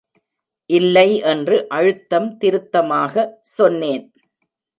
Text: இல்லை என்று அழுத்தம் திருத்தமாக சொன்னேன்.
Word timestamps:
இல்லை 0.69 1.09
என்று 1.23 1.57
அழுத்தம் 1.69 2.37
திருத்தமாக 2.37 3.13
சொன்னேன். 3.57 4.03